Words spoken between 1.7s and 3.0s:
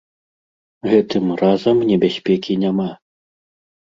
небяспекі няма.